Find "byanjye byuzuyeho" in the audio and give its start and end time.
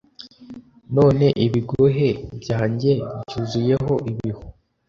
2.39-3.93